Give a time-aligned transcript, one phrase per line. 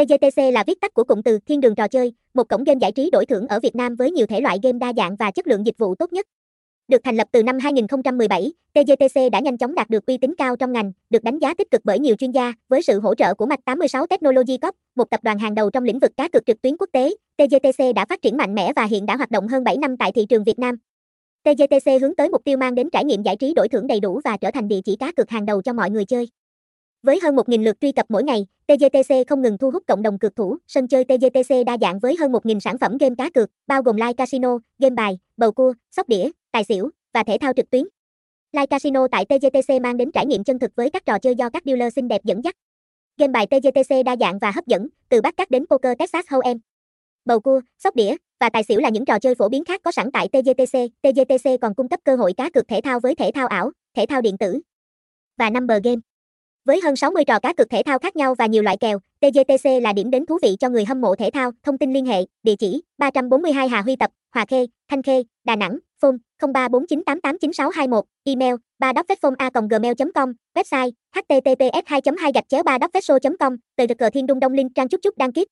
[0.00, 2.92] TGTC là viết tắt của cụm từ Thiên đường trò chơi, một cổng game giải
[2.92, 5.46] trí đổi thưởng ở Việt Nam với nhiều thể loại game đa dạng và chất
[5.46, 6.26] lượng dịch vụ tốt nhất.
[6.88, 10.56] Được thành lập từ năm 2017, TGTC đã nhanh chóng đạt được uy tín cao
[10.56, 13.34] trong ngành, được đánh giá tích cực bởi nhiều chuyên gia, với sự hỗ trợ
[13.34, 16.46] của Mạch 86 Technology Corp, một tập đoàn hàng đầu trong lĩnh vực cá cược
[16.46, 17.14] trực tuyến quốc tế.
[17.36, 20.12] TGTC đã phát triển mạnh mẽ và hiện đã hoạt động hơn 7 năm tại
[20.12, 20.76] thị trường Việt Nam.
[21.44, 24.20] TGTC hướng tới mục tiêu mang đến trải nghiệm giải trí đổi thưởng đầy đủ
[24.24, 26.28] và trở thành địa chỉ cá cược hàng đầu cho mọi người chơi.
[27.02, 30.18] Với hơn 1.000 lượt truy cập mỗi ngày, TGTC không ngừng thu hút cộng đồng
[30.18, 30.56] cược thủ.
[30.66, 33.96] Sân chơi TGTC đa dạng với hơn 1.000 sản phẩm game cá cược, bao gồm
[33.96, 37.84] live casino, game bài, bầu cua, sóc đĩa, tài xỉu và thể thao trực tuyến.
[38.52, 41.50] Live casino tại TGTC mang đến trải nghiệm chân thực với các trò chơi do
[41.50, 42.54] các dealer xinh đẹp dẫn dắt.
[43.18, 46.58] Game bài TGTC đa dạng và hấp dẫn, từ bắt cát đến poker Texas Hold'em.
[47.24, 49.92] Bầu cua, sóc đĩa và tài xỉu là những trò chơi phổ biến khác có
[49.92, 50.78] sẵn tại TGTC.
[51.02, 54.06] TGTC còn cung cấp cơ hội cá cược thể thao với thể thao ảo, thể
[54.06, 54.60] thao điện tử
[55.38, 56.00] và number game.
[56.64, 59.70] Với hơn 60 trò cá cược thể thao khác nhau và nhiều loại kèo, TGTC
[59.82, 61.50] là điểm đến thú vị cho người hâm mộ thể thao.
[61.62, 65.56] Thông tin liên hệ, địa chỉ 342 Hà Huy Tập, Hòa Khê, Thanh Khê, Đà
[65.56, 68.92] Nẵng, phone 0349889621, email 3
[69.70, 72.78] gmail com website https 2 2 gạch chéo 3
[73.40, 75.46] com tờ thiên đung đông linh trang chúc chúc đăng ký